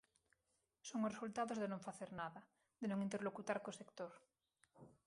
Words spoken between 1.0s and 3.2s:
os resultados de non facer nada, de non